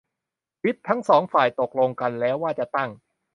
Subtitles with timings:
[0.63, 2.89] วิปทั้งสองฝ่ายตกลงกันแล้วว่าจะตั้ง